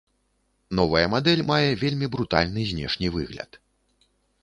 [0.79, 3.65] Новая мадэль мае вельмі брутальны знешні выгляд.